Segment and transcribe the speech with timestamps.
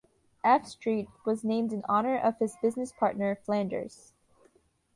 [0.43, 4.13] "F Street" was named in honor of his business partner Flanders.